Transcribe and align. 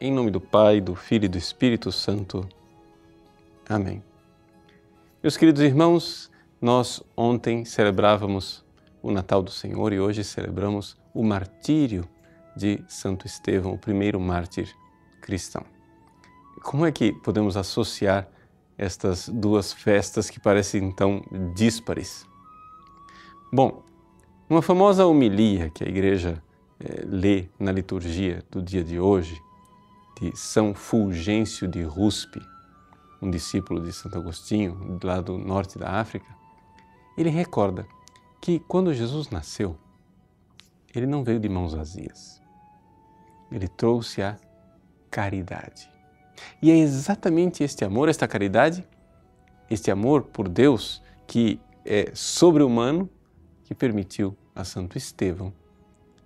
Em 0.00 0.12
nome 0.12 0.28
do 0.28 0.40
Pai, 0.40 0.80
do 0.80 0.96
Filho 0.96 1.26
e 1.26 1.28
do 1.28 1.38
Espírito 1.38 1.92
Santo. 1.92 2.48
Amém. 3.68 4.02
Meus 5.22 5.36
queridos 5.36 5.62
irmãos, 5.62 6.30
nós 6.60 7.00
ontem 7.16 7.64
celebrávamos 7.64 8.64
o 9.00 9.12
Natal 9.12 9.40
do 9.40 9.52
Senhor 9.52 9.92
e 9.92 10.00
hoje 10.00 10.24
celebramos 10.24 10.96
o 11.14 11.22
martírio 11.22 12.08
de 12.56 12.82
Santo 12.88 13.24
Estevão, 13.24 13.72
o 13.72 13.78
primeiro 13.78 14.18
mártir 14.18 14.74
cristão. 15.22 15.64
Como 16.60 16.84
é 16.84 16.90
que 16.90 17.12
podemos 17.12 17.56
associar 17.56 18.28
estas 18.76 19.28
duas 19.28 19.72
festas 19.72 20.28
que 20.28 20.40
parecem 20.40 20.90
tão 20.90 21.22
díspares? 21.54 22.26
Bom, 23.52 23.84
uma 24.50 24.60
famosa 24.60 25.06
homilia 25.06 25.70
que 25.70 25.84
a 25.84 25.88
igreja 25.88 26.42
é, 26.80 27.04
lê 27.06 27.46
na 27.60 27.70
liturgia 27.70 28.42
do 28.50 28.60
dia 28.60 28.82
de 28.82 28.98
hoje, 28.98 29.40
de 30.20 30.36
São 30.36 30.74
Fulgêncio 30.74 31.66
de 31.66 31.82
Ruspe, 31.82 32.40
um 33.20 33.30
discípulo 33.30 33.80
de 33.80 33.92
Santo 33.92 34.18
Agostinho, 34.18 34.98
lá 35.02 35.20
do 35.20 35.38
norte 35.38 35.78
da 35.78 35.90
África, 36.00 36.26
ele 37.16 37.30
recorda 37.30 37.86
que 38.40 38.58
quando 38.58 38.92
Jesus 38.92 39.30
nasceu, 39.30 39.76
ele 40.94 41.06
não 41.06 41.24
veio 41.24 41.40
de 41.40 41.48
mãos 41.48 41.74
vazias. 41.74 42.40
Ele 43.50 43.68
trouxe 43.68 44.22
a 44.22 44.36
caridade. 45.10 45.88
E 46.60 46.70
é 46.70 46.76
exatamente 46.76 47.62
este 47.62 47.84
amor, 47.84 48.08
esta 48.08 48.28
caridade, 48.28 48.86
este 49.70 49.90
amor 49.90 50.24
por 50.24 50.48
Deus 50.48 51.02
que 51.26 51.60
é 51.84 52.10
sobre-humano, 52.14 53.08
que 53.64 53.74
permitiu 53.74 54.36
a 54.54 54.64
Santo 54.64 54.98
Estevão 54.98 55.52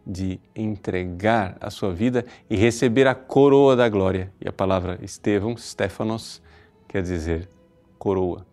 de 0.08 0.40
entregar 0.56 1.58
a 1.60 1.68
sua 1.68 1.92
vida 1.92 2.24
e 2.48 2.56
receber 2.56 3.06
a 3.06 3.14
coroa 3.14 3.76
da 3.76 3.88
glória. 3.88 4.32
E 4.40 4.48
a 4.48 4.52
palavra 4.52 4.98
Estevão, 5.02 5.54
Stefanos, 5.54 6.40
quer 6.88 7.02
dizer 7.02 7.48
coroa. 7.98 8.46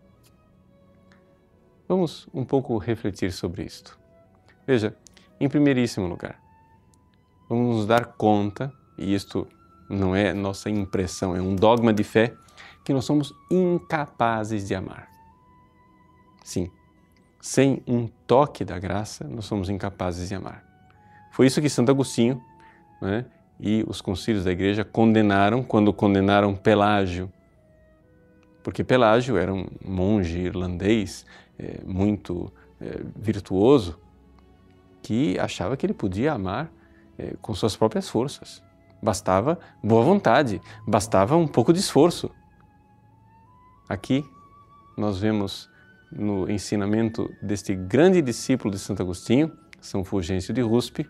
Vamos 1.88 2.28
um 2.34 2.44
pouco 2.44 2.76
refletir 2.76 3.32
sobre 3.32 3.62
isto. 3.62 3.98
Veja, 4.66 4.94
em 5.40 5.48
primeiríssimo 5.48 6.06
lugar, 6.06 6.38
vamos 7.48 7.76
nos 7.76 7.86
dar 7.86 8.04
conta, 8.04 8.72
e 8.98 9.14
isto 9.14 9.46
não 9.88 10.14
é 10.14 10.34
nossa 10.34 10.68
impressão, 10.68 11.34
é 11.34 11.40
um 11.40 11.54
dogma 11.54 11.92
de 11.92 12.02
fé, 12.02 12.34
que 12.84 12.92
nós 12.92 13.04
somos 13.04 13.32
incapazes 13.50 14.66
de 14.66 14.74
amar. 14.74 15.08
Sim, 16.44 16.70
sem 17.40 17.82
um 17.86 18.08
toque 18.26 18.64
da 18.64 18.78
graça, 18.78 19.24
nós 19.24 19.44
somos 19.44 19.68
incapazes 19.70 20.28
de 20.28 20.34
amar. 20.34 20.64
Foi 21.36 21.46
isso 21.46 21.60
que 21.60 21.68
Santo 21.68 21.90
Agostinho 21.90 22.42
né, 22.98 23.26
e 23.60 23.84
os 23.86 24.00
concílios 24.00 24.44
da 24.44 24.50
igreja 24.50 24.86
condenaram 24.86 25.62
quando 25.62 25.92
condenaram 25.92 26.56
Pelágio. 26.56 27.30
Porque 28.62 28.82
Pelágio 28.82 29.36
era 29.36 29.52
um 29.52 29.66
monge 29.84 30.38
irlandês 30.38 31.26
é, 31.58 31.82
muito 31.84 32.50
é, 32.80 33.02
virtuoso 33.14 34.00
que 35.02 35.38
achava 35.38 35.76
que 35.76 35.84
ele 35.84 35.92
podia 35.92 36.32
amar 36.32 36.72
é, 37.18 37.34
com 37.42 37.52
suas 37.52 37.76
próprias 37.76 38.08
forças. 38.08 38.62
Bastava 39.02 39.58
boa 39.84 40.02
vontade, 40.02 40.58
bastava 40.88 41.36
um 41.36 41.46
pouco 41.46 41.70
de 41.70 41.80
esforço. 41.80 42.30
Aqui 43.86 44.24
nós 44.96 45.18
vemos 45.18 45.68
no 46.10 46.50
ensinamento 46.50 47.30
deste 47.42 47.74
grande 47.74 48.22
discípulo 48.22 48.72
de 48.72 48.78
Santo 48.78 49.02
Agostinho, 49.02 49.52
São 49.82 50.02
Fulgêncio 50.02 50.54
de 50.54 50.62
Ruspe, 50.62 51.06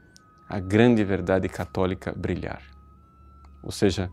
a 0.49 0.59
grande 0.59 1.03
verdade 1.05 1.49
católica 1.49 2.13
brilhar. 2.17 2.63
Ou 3.63 3.71
seja, 3.71 4.11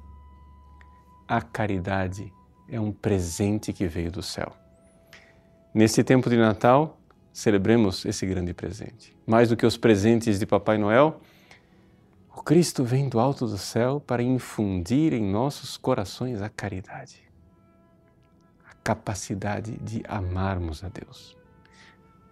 a 1.28 1.42
caridade 1.42 2.34
é 2.68 2.80
um 2.80 2.92
presente 2.92 3.72
que 3.72 3.88
veio 3.88 4.12
do 4.12 4.22
céu. 4.22 4.56
Neste 5.74 6.04
tempo 6.04 6.30
de 6.30 6.38
Natal, 6.38 7.00
celebremos 7.32 8.06
esse 8.06 8.26
grande 8.26 8.54
presente. 8.54 9.16
Mais 9.26 9.50
do 9.50 9.58
que 9.58 9.66
os 9.66 9.78
presentes 9.78 10.40
de 10.40 10.46
Papai 10.46 10.78
Noel, 10.78 11.22
o 12.36 12.42
Cristo 12.42 12.84
vem 12.84 13.10
do 13.10 13.20
alto 13.20 13.48
do 13.48 13.58
céu 13.58 14.00
para 14.00 14.24
infundir 14.24 15.14
em 15.14 15.24
nossos 15.24 15.78
corações 15.78 16.42
a 16.42 16.50
caridade 16.50 17.24
capacidade 18.84 19.78
de 19.78 20.04
amarmos 20.08 20.84
a 20.84 20.90
Deus. 20.90 21.38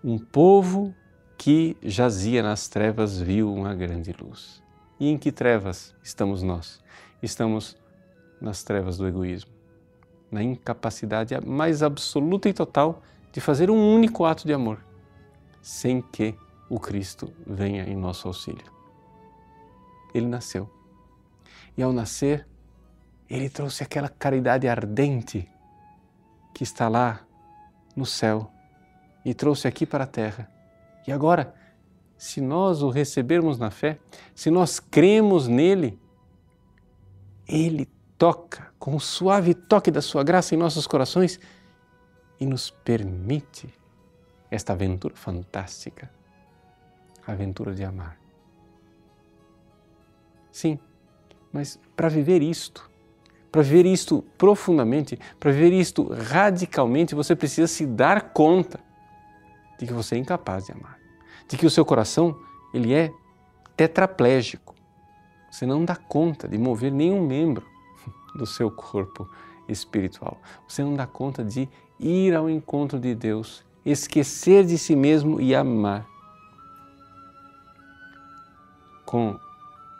Um 0.03 0.17
povo 0.17 0.93
que 1.41 1.75
jazia 1.81 2.43
nas 2.43 2.67
trevas 2.67 3.19
viu 3.19 3.51
uma 3.51 3.73
grande 3.73 4.13
luz. 4.13 4.61
E 4.99 5.09
em 5.09 5.17
que 5.17 5.31
trevas 5.31 5.95
estamos 6.03 6.43
nós? 6.43 6.79
Estamos 7.19 7.75
nas 8.39 8.61
trevas 8.61 8.95
do 8.95 9.07
egoísmo, 9.07 9.49
na 10.29 10.43
incapacidade 10.43 11.35
mais 11.43 11.81
absoluta 11.81 12.47
e 12.47 12.53
total 12.53 13.01
de 13.31 13.41
fazer 13.41 13.71
um 13.71 13.95
único 13.95 14.23
ato 14.23 14.45
de 14.45 14.53
amor, 14.53 14.85
sem 15.63 15.99
que 15.99 16.35
o 16.69 16.79
Cristo 16.79 17.33
venha 17.43 17.85
em 17.85 17.95
nosso 17.95 18.27
auxílio. 18.27 18.71
Ele 20.13 20.27
nasceu. 20.27 20.69
E 21.75 21.81
ao 21.81 21.91
nascer, 21.91 22.47
ele 23.27 23.49
trouxe 23.49 23.81
aquela 23.81 24.09
caridade 24.09 24.67
ardente 24.67 25.49
que 26.53 26.61
está 26.61 26.87
lá 26.87 27.21
no 27.95 28.05
céu 28.05 28.51
e 29.25 29.33
trouxe 29.33 29.67
aqui 29.67 29.87
para 29.87 30.03
a 30.03 30.07
terra. 30.07 30.60
E 31.07 31.11
agora, 31.11 31.53
se 32.17 32.39
nós 32.39 32.81
o 32.83 32.89
recebermos 32.89 33.57
na 33.57 33.71
fé, 33.71 33.99
se 34.35 34.51
nós 34.51 34.79
cremos 34.79 35.47
nele, 35.47 35.99
ele 37.47 37.89
toca 38.17 38.71
com 38.77 38.95
o 38.95 38.99
suave 38.99 39.53
toque 39.53 39.89
da 39.89 40.01
sua 40.01 40.23
graça 40.23 40.53
em 40.53 40.57
nossos 40.57 40.85
corações 40.85 41.39
e 42.39 42.45
nos 42.45 42.69
permite 42.69 43.67
esta 44.49 44.73
aventura 44.73 45.15
fantástica, 45.15 46.11
a 47.25 47.31
aventura 47.31 47.73
de 47.73 47.83
amar. 47.83 48.19
Sim, 50.51 50.77
mas 51.51 51.79
para 51.95 52.09
viver 52.09 52.41
isto, 52.41 52.89
para 53.51 53.61
viver 53.61 53.85
isto 53.85 54.23
profundamente, 54.37 55.17
para 55.39 55.51
viver 55.51 55.73
isto 55.73 56.03
radicalmente, 56.13 57.15
você 57.15 57.35
precisa 57.35 57.67
se 57.67 57.85
dar 57.85 58.31
conta 58.31 58.79
de 59.81 59.87
que 59.87 59.93
você 59.93 60.13
é 60.13 60.19
incapaz 60.19 60.67
de 60.67 60.73
amar, 60.73 60.99
de 61.47 61.57
que 61.57 61.65
o 61.65 61.69
seu 61.69 61.83
coração 61.83 62.39
ele 62.71 62.93
é 62.93 63.11
tetraplégico. 63.75 64.75
Você 65.49 65.65
não 65.65 65.83
dá 65.83 65.95
conta 65.95 66.47
de 66.47 66.55
mover 66.55 66.91
nenhum 66.91 67.25
membro 67.25 67.65
do 68.37 68.45
seu 68.45 68.69
corpo 68.69 69.27
espiritual. 69.67 70.39
Você 70.67 70.83
não 70.83 70.93
dá 70.93 71.07
conta 71.07 71.43
de 71.43 71.67
ir 71.99 72.35
ao 72.35 72.47
encontro 72.47 72.99
de 72.99 73.15
Deus, 73.15 73.65
esquecer 73.83 74.63
de 74.65 74.77
si 74.77 74.95
mesmo 74.95 75.41
e 75.41 75.55
amar. 75.55 76.07
Com 79.03 79.37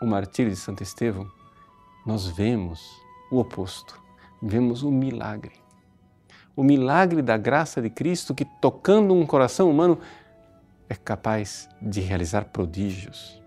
o 0.00 0.06
martírio 0.06 0.50
de 0.50 0.56
Santo 0.56 0.82
Estevão, 0.82 1.28
nós 2.06 2.26
vemos 2.26 2.88
o 3.32 3.40
oposto. 3.40 4.00
Vemos 4.40 4.84
o 4.84 4.92
milagre. 4.92 5.61
O 6.54 6.62
milagre 6.62 7.22
da 7.22 7.36
graça 7.36 7.80
de 7.80 7.88
Cristo 7.88 8.34
que, 8.34 8.44
tocando 8.44 9.14
um 9.14 9.26
coração 9.26 9.70
humano, 9.70 9.98
é 10.88 10.94
capaz 10.94 11.68
de 11.80 12.00
realizar 12.00 12.46
prodígios. 12.46 13.42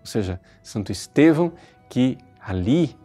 Ou 0.00 0.06
seja, 0.06 0.40
Santo 0.62 0.90
Estevão, 0.90 1.52
que 1.88 2.16
ali 2.40 2.96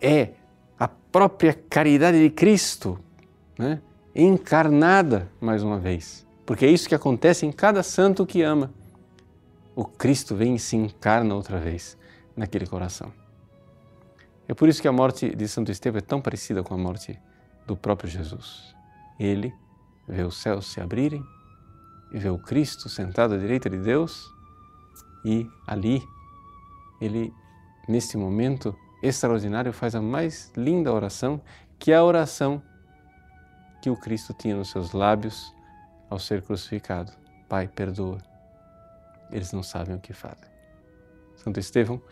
é 0.00 0.30
a 0.78 0.88
própria 0.88 1.52
caridade 1.52 2.22
de 2.22 2.30
Cristo, 2.30 2.98
né? 3.58 3.80
encarnada 4.14 5.28
mais 5.40 5.62
uma 5.62 5.78
vez. 5.78 6.26
Porque 6.46 6.64
é 6.64 6.70
isso 6.70 6.88
que 6.88 6.94
acontece 6.94 7.44
em 7.44 7.52
cada 7.52 7.82
santo 7.82 8.24
que 8.24 8.42
ama. 8.42 8.72
O 9.74 9.84
Cristo 9.84 10.34
vem 10.34 10.54
e 10.54 10.58
se 10.58 10.76
encarna 10.76 11.34
outra 11.34 11.58
vez 11.58 11.96
naquele 12.36 12.66
coração. 12.66 13.12
É 14.48 14.54
por 14.54 14.68
isso 14.68 14.82
que 14.82 14.88
a 14.88 14.92
morte 14.92 15.34
de 15.34 15.46
Santo 15.46 15.70
Estevão 15.70 15.98
é 15.98 16.02
tão 16.02 16.20
parecida 16.20 16.62
com 16.62 16.74
a 16.74 16.78
morte 16.78 17.18
do 17.66 17.76
próprio 17.76 18.08
Jesus. 18.08 18.74
Ele 19.18 19.54
vê 20.08 20.22
os 20.22 20.36
céus 20.36 20.66
se 20.66 20.80
abrirem 20.80 21.24
e 22.12 22.18
vê 22.18 22.28
o 22.28 22.38
Cristo 22.38 22.88
sentado 22.88 23.34
à 23.34 23.38
direita 23.38 23.70
de 23.70 23.78
Deus 23.78 24.32
e 25.24 25.48
ali 25.66 26.02
ele, 27.00 27.32
neste 27.88 28.16
momento 28.16 28.76
extraordinário, 29.02 29.72
faz 29.72 29.94
a 29.94 30.02
mais 30.02 30.52
linda 30.56 30.92
oração, 30.92 31.40
que 31.78 31.92
é 31.92 31.96
a 31.96 32.04
oração 32.04 32.62
que 33.80 33.88
o 33.88 33.96
Cristo 33.96 34.34
tinha 34.34 34.56
nos 34.56 34.70
seus 34.70 34.92
lábios 34.92 35.54
ao 36.08 36.18
ser 36.18 36.42
crucificado. 36.42 37.12
Pai, 37.48 37.66
perdoa. 37.68 38.18
Eles 39.30 39.52
não 39.52 39.62
sabem 39.62 39.94
o 39.94 40.00
que 40.00 40.12
fazem. 40.12 40.48
Santo 41.36 41.58
Estevão 41.58 42.02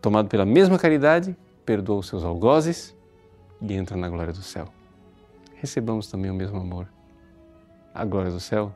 tomado 0.00 0.28
pela 0.28 0.44
mesma 0.44 0.78
caridade, 0.78 1.36
perdoa 1.64 1.98
os 1.98 2.08
seus 2.08 2.24
algozes 2.24 2.96
e 3.60 3.74
entra 3.74 3.96
na 3.96 4.08
glória 4.08 4.32
do 4.32 4.42
céu. 4.42 4.68
Recebamos 5.56 6.08
também 6.08 6.30
o 6.30 6.34
mesmo 6.34 6.58
amor. 6.58 6.88
A 7.94 8.04
glória 8.04 8.30
do 8.30 8.40
céu 8.40 8.74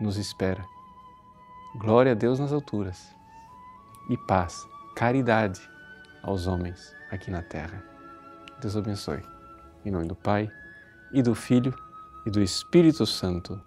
nos 0.00 0.16
espera. 0.16 0.64
Glória 1.76 2.12
a 2.12 2.14
Deus 2.14 2.38
nas 2.38 2.52
alturas 2.52 3.14
e 4.10 4.16
paz, 4.16 4.66
caridade 4.94 5.60
aos 6.22 6.46
homens 6.46 6.94
aqui 7.10 7.30
na 7.30 7.42
terra. 7.42 7.82
Deus 8.60 8.76
abençoe. 8.76 9.22
Em 9.84 9.90
nome 9.90 10.06
do 10.06 10.14
Pai, 10.14 10.50
e 11.12 11.22
do 11.22 11.34
Filho, 11.34 11.74
e 12.24 12.30
do 12.30 12.40
Espírito 12.40 13.04
Santo. 13.04 13.60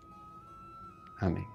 Amém. 1.19 1.54